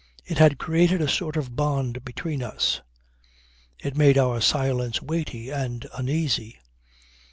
It 0.25 0.39
had 0.39 0.57
created 0.57 0.99
a 0.99 1.07
sort 1.07 1.37
of 1.37 1.55
bond 1.55 2.03
between 2.03 2.41
us. 2.41 2.81
It 3.77 3.95
made 3.95 4.17
our 4.17 4.41
silence 4.41 4.99
weighty 4.99 5.51
and 5.51 5.85
uneasy. 5.95 6.57